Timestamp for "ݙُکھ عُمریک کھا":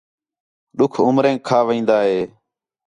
0.77-1.59